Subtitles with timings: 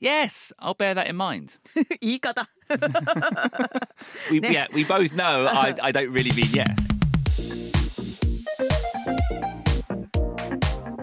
[0.00, 1.58] Yes, I'll bear that in mind.
[2.00, 2.48] 言い方
[4.30, 6.92] We, yeah, we both know I, I don't really mean yes.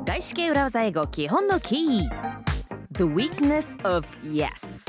[0.06, 2.10] 外資系裏技英語基本のキー
[2.92, 4.84] The weakness of yes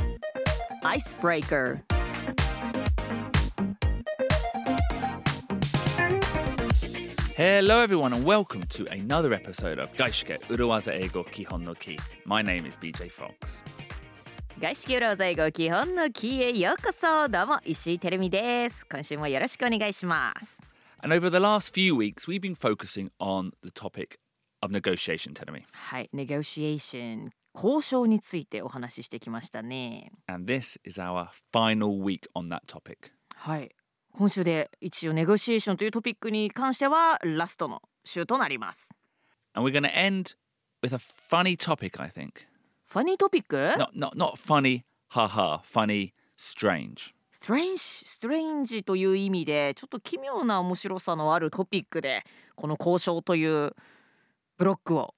[0.82, 1.82] Icebreaker
[7.37, 11.98] Hello, everyone, and welcome to another episode of Gaishike Uruwaza Ego Kihon no Ki.
[12.25, 13.62] My name is BJ Fox.
[14.58, 20.62] 外資系裏技英語基本のキーへようこそどうも石井てるみです今週もよろしくお願いします
[21.04, 24.18] And over the last few weeks, we've been focusing on the topic
[24.62, 25.64] of negotiation, Tenemi.
[25.74, 33.12] はい、negotiation 交渉についてお話ししてきましたね And this is our final week on that topic.
[33.36, 33.70] はい
[34.14, 38.90] 今週で一応ネゴシエーションというトピックに関してはラストの週となります
[39.53, 40.36] And we're going to end
[40.81, 42.45] with a funny topic, I think.
[42.95, 47.14] ファニートピック Not, not, not funny, haha, funny, strange.
[47.30, 52.24] ストレンジストレンジという意味でちょっと奇妙な面白さのあるトピックで
[52.56, 53.76] この交渉という
[54.58, 55.14] ブロックを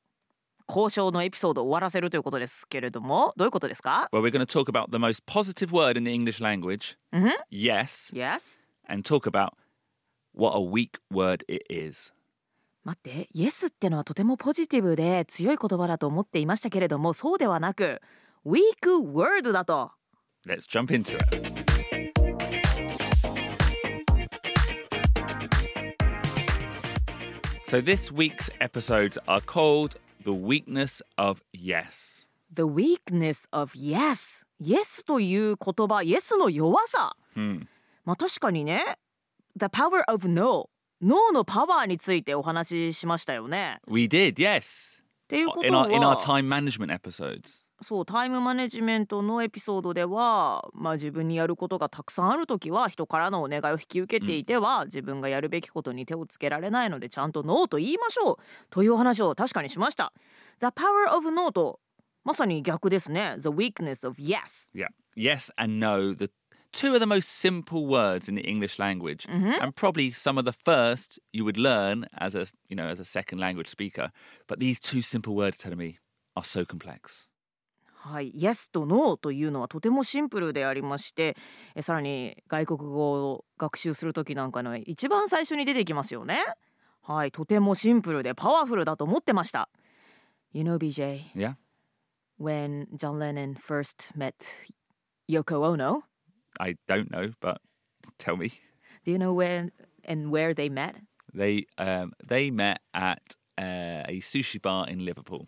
[0.67, 6.97] 交渉のエピソードを終わらせるということですけれどもどういうことですか Well, we're going to talk about the most positive word in the English language,
[7.13, 8.67] うん yes, Yes?
[8.89, 9.51] and talk about
[10.33, 12.11] what a weak word it is.
[12.87, 18.01] 待って、Yes ってのはとてもポジティブで強い言葉だと思っていましたけれどもそうではなく
[18.45, 18.61] Weak
[19.11, 19.91] word だと
[20.47, 21.67] Let's jump into it.
[27.65, 32.25] So, this week's episodes are called The Weakness of Yes.
[32.53, 37.67] The weakness of yes Yes という言葉 Yes の弱さ Hmm.
[38.05, 38.97] まあ確かにね
[39.57, 40.69] The power of no
[41.01, 44.97] No のパワーについてお話ししましたよね We did, yes.
[44.99, 47.63] っていうこと In our, in our は time management episodes.
[47.81, 58.37] そうタイムマネジメントのエピソードでは、まあ、自分にやることがたくさんある時は人からのお願いを引き受けていては、自分がやるべきことに手をつけられないのでちゃんとノーと言いましょう
[58.71, 60.11] というお話を確かにしました。
[60.59, 61.79] The power of no と
[62.23, 63.35] まさに逆ですね。
[63.37, 64.69] The weakness of yes。
[64.73, 64.87] Yeah.
[65.15, 66.31] Yes and no, the
[66.72, 70.52] two of the most simple words in the English language, and probably some of the
[70.52, 74.10] first you would learn as a you know as a second language speaker.
[74.48, 75.98] But these two simple words, telling me,
[76.36, 77.28] are so complex.
[78.04, 81.36] はい、Yes と No というのはとてもシンプルでありまして
[81.76, 86.44] えさらに外国語を学習する時なんかの一番最初に出てきますよね。
[87.02, 89.68] はい、とてもシンプルでパワフルだと思ってました。
[90.52, 91.54] You know BJ, Yeah.
[92.38, 94.34] when John Lennon first met
[95.28, 96.02] Yoko Ono,
[96.59, 97.57] I don't know, but
[98.17, 98.49] tell me.
[99.05, 99.71] do you know when
[100.05, 100.95] and where they met?
[101.33, 103.21] They um, they met at
[103.57, 105.47] uh, a sushi bar in Liverpool.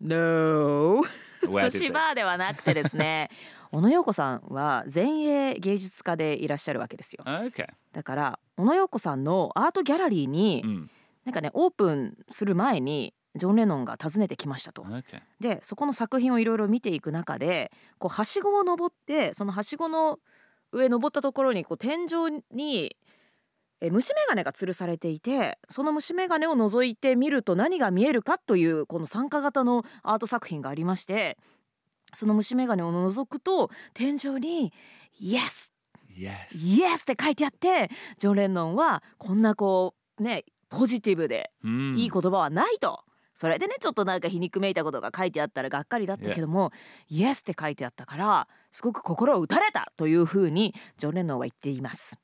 [0.00, 1.02] No
[1.42, 1.92] 寿 Where did 司 they?
[1.92, 3.30] バーではなくてですね
[3.70, 7.66] 小野洋子さんは前衛芸術家でいらっしゃるわけですよ Okay.
[7.92, 10.88] だから小野洋子さんのアートギャラリーに、Mm.
[11.24, 14.82] なんかねオープンする前にジョン・レノンが訪ねてきましたと。
[14.82, 15.22] Okay.
[15.40, 20.18] でそこの作品をいろいろ見ていく中でこうはしごを登ってそのはしごの
[20.72, 22.96] 上登ったところにこう天井に
[23.80, 31.36] え虫眼鏡が吊るされていてその虫眼鏡を覗いてみると何が見えるかというこの参加型のアート作品がありまして
[32.14, 34.72] その虫眼鏡を覗くと天井に
[35.20, 35.72] 「Yes!
[36.16, 36.30] Yes.
[36.54, 41.96] Yes!」って書いてあってジョン・レノンはこんなこうねポジティブで Mm.
[41.96, 43.04] いい言葉はないと。
[43.34, 46.70] それでねちょっとなんか皮肉めいたことが書いてあったらがっかりだったけども
[47.10, 52.18] 「Yes」って書いてあったからすごく心を打たれたというふうにジョン・レノンは言っています。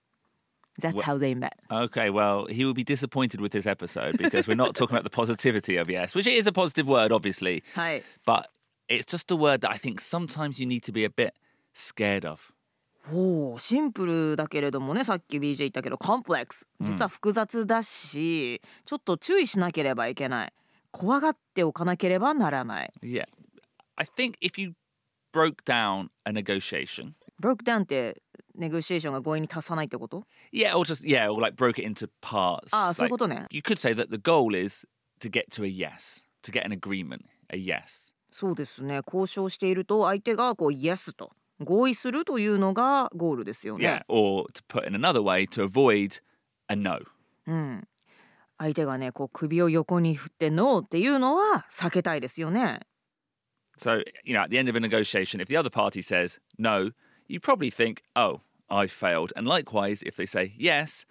[0.81, 1.55] That's how they met.
[1.71, 5.11] Okay, well, he will be disappointed with this episode because we're not talking about the
[5.11, 8.05] positivity of yes, which is a positive word, obviously, はい。
[8.25, 8.45] but
[8.89, 11.33] it's just a word that I think sometimes you need to be a bit
[11.75, 12.53] scared of.
[13.13, 20.53] おおシンプルだけれどもねさっき BJ 言ったけどコンプレックス実は複雑だし、ちょっと注意しなければいけない
[20.99, 23.27] 怖がっておかなければならない Yeah.
[23.97, 24.75] I think if you
[25.33, 28.23] broke down a negotiation, ブロックダウンって
[28.55, 32.69] ネゴシエーションが合意に達さないってこと yeah, or just, yeah, or like broke it into parts.
[32.73, 34.87] ああそういうことね you could say that the goal is
[35.21, 38.13] to get to a yes, to get an agreement, a yes.
[38.31, 44.01] そうですね交渉していると相手がこう Yes と合意するというのがゴールですよ Yeah.
[44.01, 44.05] ね。
[44.09, 46.21] Or to put in another way, to avoid
[46.69, 46.99] a no.
[47.47, 47.89] うん、
[48.59, 52.81] 相手がねこう首を横に振ってノーっていうのは避けたいですよね。
[53.79, 56.91] So, you know, at the end of a negotiation, if the other party says no,
[57.29, 59.33] you probably think, oh, I failed.
[59.37, 61.07] And likewise, if they say yes,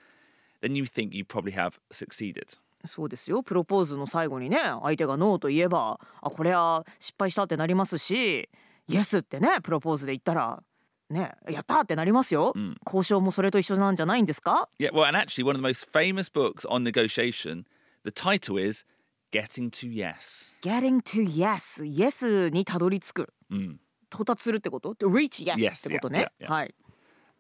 [0.61, 2.57] then you think you probably have succeeded.
[2.85, 8.49] そうですよプロポーズの最後にね相手がノーと言えばあこれは失敗したってなりますし
[8.88, 10.61] Yes ってねプロポーズで言ったら
[11.09, 17.65] ねやったーってなりますよ、うん交渉もそれと一緒なんじゃないんですか Yeah, well, and actually, one of the most famous books on negotiation,
[18.04, 18.86] the title is
[19.31, 20.51] Getting to Yes.
[20.62, 23.77] Getting to yes yes にたどり着く Mm.
[24.12, 26.51] 到達するってこと To reach yes, Yes, ってことね、yeah, yeah, yeah.
[26.51, 26.75] はい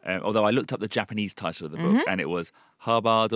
[0.05, 3.33] Um, although I looked up the Japanese title of the book and it was Harvard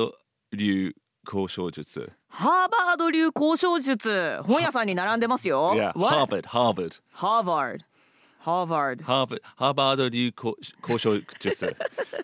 [0.54, 0.94] Ryu
[1.25, 2.12] Koshojutsu.
[2.30, 6.16] ハーバード流交渉術本屋さんに並んでますよ Yeah, What?
[6.48, 7.81] Harvard, Harvard.
[8.44, 10.34] ハーバードハーバード Harvard, Harvard Ryu
[10.82, 11.76] Koshojutsu.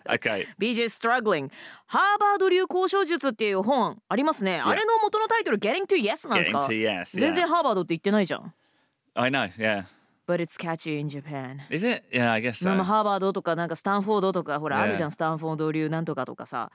[0.08, 0.46] okay.
[0.58, 1.50] BJ struggling
[1.86, 7.18] ハーバード流交渉術っていう本ありますね、あれの元のタイトル Getting to Yes なんです Getting か to Yes.
[7.20, 8.52] 全然.ハーバードって言ってないじゃん
[9.14, 9.84] I know, yeah.
[10.26, 12.02] But it's catchy in Japan Is it?
[12.12, 12.76] Yeah, I guess まあ so.
[12.78, 16.70] まあハーバードとかなんかスタンフォードとかほら.あるじゃんスタンフォード流なんとかとかさ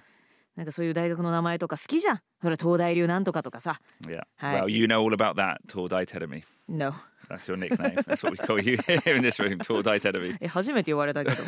[0.55, 4.23] なんかそういう大学の名前とか好きじゃんそれ東大流なんとかとかさ Yeah.
[4.37, 4.61] Hi.
[4.61, 6.43] Well, you know all about that, Tordai Terumi.
[6.67, 6.93] No
[7.29, 7.95] That's your nickname.
[8.05, 10.37] That's what we call you here in this room, Tordai Terumi.
[10.41, 11.43] え初めて言われたけど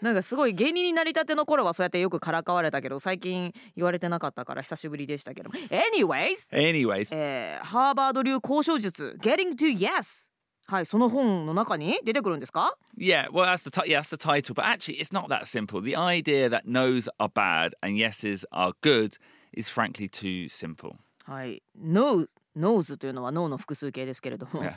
[0.00, 10.28] なんかすごい芸人になりたての頃はそうやってよくからかわれたけど最近言われてなかったから久しぶりでしたけど Anyways Anyways, えー、ハーバード流交渉術 Getting to Yes
[10.70, 14.54] はいその本の中に出てくるんですか yeah, well, that's the ti- yeah, that's the title.
[14.54, 15.80] But actually, it's not that simple.
[15.80, 19.16] The idea that no's are bad and yeses are good
[19.54, 20.96] is frankly too simple.
[21.24, 24.74] はい No Nose というのは脳の複数形ですけれども Yeah.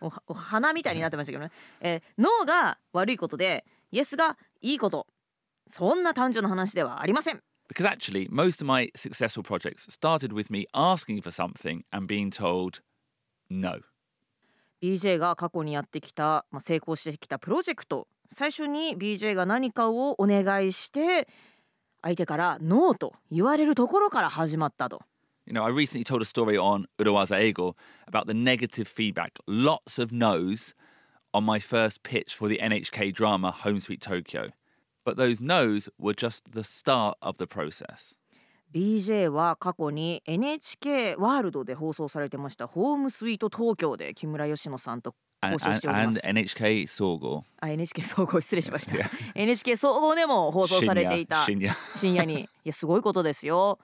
[0.00, 1.50] おお花みたいになってましたけどね、
[1.80, 5.06] えー、脳が悪いことで Yes がいいこと
[5.66, 12.30] そんな単純な話ではありません Because actually, most of my successful projects started with me asking for something and being
[12.30, 12.80] told
[13.50, 13.80] no.
[14.82, 21.28] BJ が過去にやってきた、まあ、成功してきたプロジェクト最初に BJ が何かをお願いして
[22.02, 25.02] 相手からノーと言われるところから始まったと
[25.46, 27.74] You know, I recently told a story on Urawaza Ego
[28.06, 30.74] about the negative feedback, lots of no's
[31.32, 34.50] on my first pitch for the NHK drama Home Sweet Tokyo.
[35.06, 38.14] But those no's were just the start of the process.
[38.74, 47.42] BJ は過去に NHK ワールドで放送されてましたホームスイート東京で木村佳乃さんと And, 交渉しておりま NHK Sogo.
[47.60, 48.94] あ NHK 総合失礼しました.
[49.36, 51.72] NHK 総合でも放送されていた Shinya.
[51.94, 53.78] 深夜に いやすごいことですよ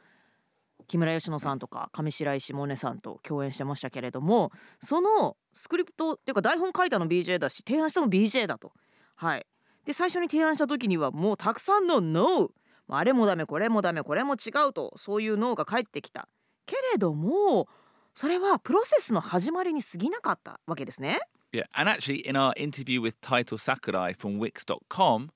[0.88, 4.50] 木村佳乃さんとか上白石萌音さんと共演してましたけれども
[4.82, 8.72] そのスクリプトっていうか台本書いたの BJ だし提案したの BJ だと
[9.14, 9.46] はい
[9.84, 12.50] で最初に提案した時にはもうたくさんの NO
[12.88, 16.28] あれもダメこれもダメこれも違うとそういう NO が返ってきた
[16.66, 17.69] けれども
[18.14, 21.20] それはプロセスの始まりに過ぎなかったわけですね
[21.52, 25.31] Yeah, and actually, in our interview with Taito Sakurai from Wix.com,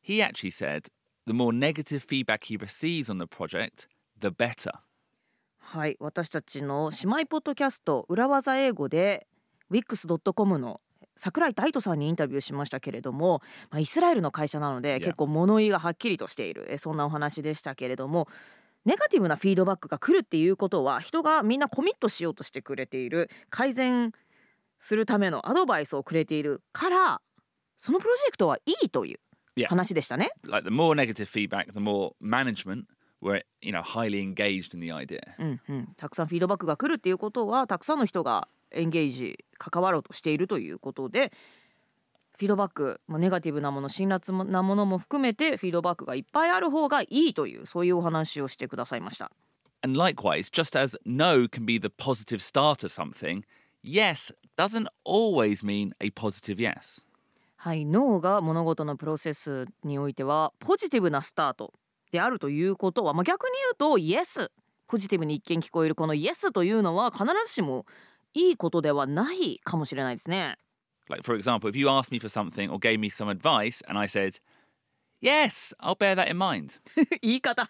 [0.00, 0.86] he actually said
[1.26, 3.88] the more negative feedback he receives on the project,
[4.20, 4.70] the better.
[5.58, 9.26] はい私たちの姉妹ポッドキャスト裏技英語で
[9.70, 10.80] wix.com の
[11.20, 15.04] 桜井大斗さんにインタビューしましたけれども、まあ、イスラエルの会社なので Yeah.
[15.04, 18.26] 結構物言いがはっきりとしているえそんなお話でしたけれども
[18.84, 24.12] ネガティブなフィードバックが来るっていうことは人がみんなコミットしようとしてくれている改善
[24.78, 27.20] するためのアドバイスをくれているから
[27.76, 29.20] そのプロジェクトはいいという
[29.56, 29.66] Yeah.
[29.66, 30.30] 話でしたね。
[30.48, 32.84] Like the more negative feedback, the more management
[33.20, 35.20] were, you know, highly engaged in the idea.
[35.38, 41.32] うんうん、たくさんフィードバックが来るっていうことはたくさんの人がエンゲージ関わろうとしているということで
[42.36, 49.30] フィードバック、まあ、ネガティブなもの辛辣なものも含めてフィードバックがいっぱいある方がいいというそういうお話をしてくださいました。
[49.82, 53.44] And likewise, just as no can be the positive start of something,
[53.82, 57.04] yes doesn't always mean a positive yes.
[57.56, 61.74] はい、脳が物事のプロセスにおいてはポジティブなスタート
[62.10, 64.50] であるということは、まあ、逆に言うとイエス
[64.86, 67.84] ポジティブに一見聞こえるこのイエスというのは必ずしも
[68.34, 70.56] いいことではないかもしれないですね。
[71.08, 74.06] Like, for example, if you asked me for something or gave me some advice and I
[74.06, 74.38] said,
[75.20, 76.80] yes, I'll bear that in mind.
[77.20, 77.68] 言い方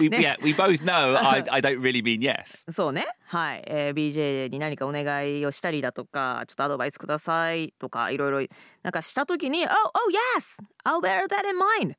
[0.00, 2.64] We, yeah, we both know I, I don't really mean yes.
[2.70, 5.04] そうねはい、えー BJ に何かお願
[5.40, 8.54] いをしたりだとかちょっとアドバイスくださいとかいろいろ
[8.84, 10.62] なんかした時に「Oh, oh yes!
[10.84, 11.96] I'll bear that in mind!」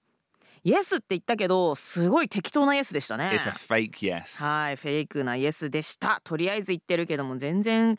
[0.64, 3.32] イエスって言ったけどすごい適当なイエスでしたね。
[3.34, 4.44] It's a fake yes.
[4.44, 6.22] はいフェイクなイエスでした。
[6.24, 7.98] とりあえず言ってるけども全然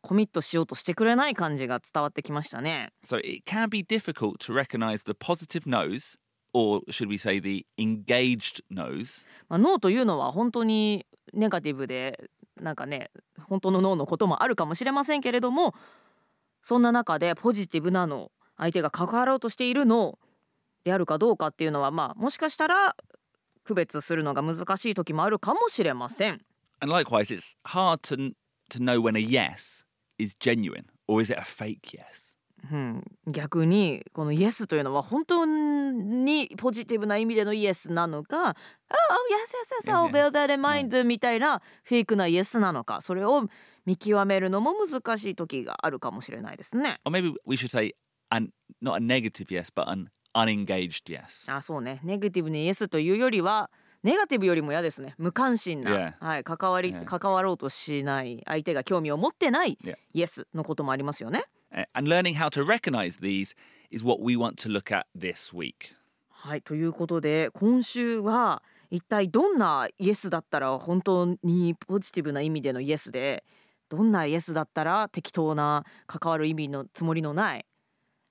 [0.00, 2.92] コミットしようとしてくれない感じが伝わってきましたね。
[3.04, 6.18] So it can be difficult to recognize the positive no's,
[6.52, 12.30] or should we say the engaged no's, まあ、脳というのは本当にネガティブで
[12.60, 13.10] なんかね
[13.48, 15.74] 本当の脳のこともあるかもしれませんけれども
[16.62, 20.18] そんな中でポジティブな脳相手が関わろうとしている脳
[20.84, 22.96] であるかどうかっていうのはまあもしかしたら
[23.64, 26.40] 区別するのが難しい時もあるかもしれません。
[26.84, 28.34] and likewise, it's hard to
[28.70, 29.84] to know when a yes
[30.18, 32.34] is genuine or is it a fake yes?
[32.72, 38.54] うん、逆にこのイエスというのは本当にポジティブな意味でのイエスなのか、あ、oh,
[39.84, 43.48] yes, yes, yes, I'll bear that in mind みたいなフェイクなイエスなのか、それを
[43.84, 47.00] 見極めるのも難しい時があるかもしれないですね。
[47.04, 47.94] Or maybe we should say
[48.30, 48.48] an
[48.82, 51.52] not a negative yes, but an unengaged yes.
[51.54, 52.00] あ、そうね。
[52.02, 53.70] ネガティブにイエスというよりは、
[54.02, 55.14] ネガティブよりも嫌ですね。
[55.16, 59.96] 無関心な.はい、関わり.関わろうとしない、相手が興味を持ってない、Yeah.
[60.12, 61.44] イエスのこともありますよね。
[61.72, 63.56] Uh, And learning how to recognize these
[63.90, 65.94] is what we want to look at this week.
[66.28, 73.42] はい、ということで今週は一体どんなイエスだったら本当にポジティブな意味でのイエスで
[73.88, 77.66] どんなイエスだったら適当な関わる意味のつもりのない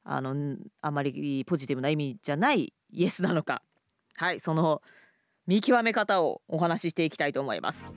[0.04, 3.62] あのんあまりポジティブな意味じゃないイエスなのか
[4.16, 4.82] はいその
[5.48, 7.92] 見極め方をお話ししていきたいと思います。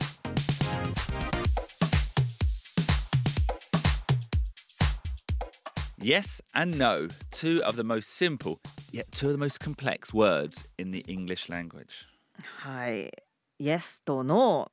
[5.99, 8.59] Yes and no, two of the most simple,
[8.93, 12.07] yet two of the most complex words in the English language.
[12.39, 13.11] はい、
[13.59, 14.71] Yes と No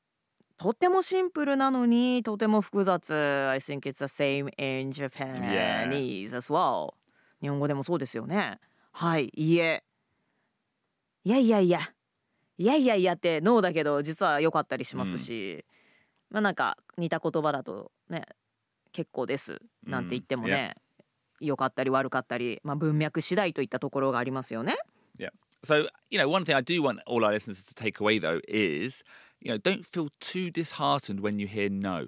[0.57, 3.13] とてもシンプルなのにとても複雑
[3.49, 6.93] I think it's the same in Japanese as well
[7.43, 8.57] 日本語でもそうですよね
[8.93, 9.83] はいいいえ
[11.25, 11.79] いやいやいや
[12.57, 15.65] いやいやいやって No だけど実は良かったりしますし、
[16.29, 18.23] まあなんか似た言葉だとね
[18.93, 20.75] 結構ですなんて言ってもね、
[21.41, 24.77] 良かったり悪かったり、まあ、文脈次第といったところがありますよね
[25.17, 25.29] Yeah.
[25.63, 28.39] So, you know, one thing I do want all our listeners to take away though
[28.47, 29.03] is,
[29.41, 32.07] you know, don't feel too disheartened when you hear no.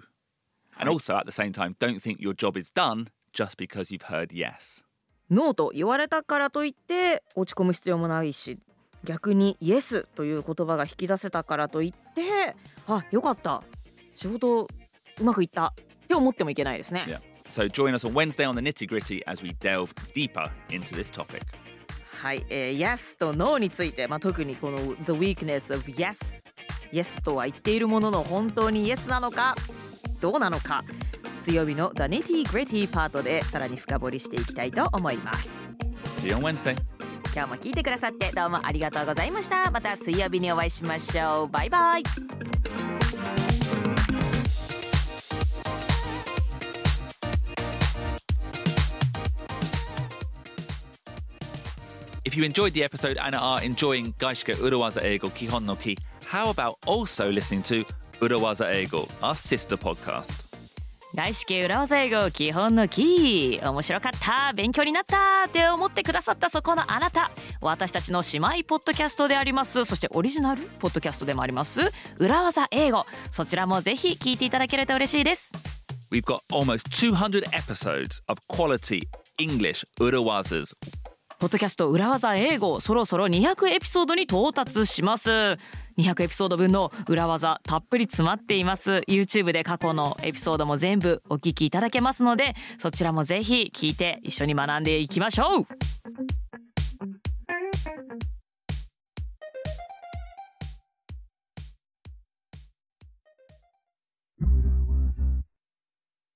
[0.78, 4.04] And also at the same time, don't think your job is done just because you've
[4.04, 4.84] heard yes.
[5.32, 8.60] ノーと言われたからといって落ち込む必要もないし
[9.04, 12.56] 逆にイエスという言葉が引き出せたからといって
[12.88, 13.64] あよかった
[14.16, 14.68] 仕事
[15.20, 17.06] うまくいったって思ってもいけないですね。
[17.08, 17.22] Yeah.
[17.50, 21.12] So join us on Wednesday on the nitty gritty as we delve deeper into this
[21.12, 21.42] topic.
[22.22, 26.18] はい、えー、Yes と No について、まあ、特にこの The weakness of Yes
[26.92, 29.56] Yes とは言っているものの本当に Yes なのか
[30.22, 30.84] どうなのか
[31.46, 35.62] 水曜日の The Nitty Gritty パートでさらに深掘りしていきたいと思います
[36.22, 36.76] See you on Wednesday.
[37.36, 42.04] 今日も聞いてくださってどうもありがとうございましたまた水曜日にお会いしましょうバイバイ
[52.24, 56.50] If you enjoyed the episode and are enjoying Gaishike Urawaza Eigo Kihon no Ki, how
[56.50, 57.86] about also listening to
[58.20, 60.55] Urawaza Eigo, our sister podcast?
[61.16, 64.52] 外資系裏技英語基本のキー面白かった。
[64.52, 65.46] 勉強になった。
[65.48, 66.50] って思ってくださった。
[66.50, 67.32] そこのあなた。
[67.62, 69.86] 私たちの姉妹ポッドキャストであります。
[69.86, 73.06] そしてオリジナルポッドキャストでもあります裏技英語。
[73.32, 75.54] そちらもぜひ聞いていただけると嬉しいです。
[76.12, 79.04] We've got almost 200 episodes of quality
[79.40, 80.66] English 裏技
[81.40, 85.58] ポッドキャスト裏技英語そろそろ200エピソードに到達します。
[85.98, 89.04] 200エピソード分の裏技たっぷり詰まっています。
[89.08, 96.45] YouTube で過去のエピソードも全部お聞きいただけますのでそちらもぜひ聞いて一緒に学んでいきましょう。